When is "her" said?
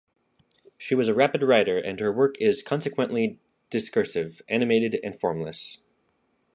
1.99-2.11